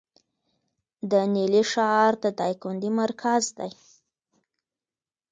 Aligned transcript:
د 1.11 1.13
نیلي 1.33 1.63
ښار 1.71 2.11
د 2.23 2.25
دایکنډي 2.39 2.91
مرکز 3.01 3.43
دی 3.57 3.71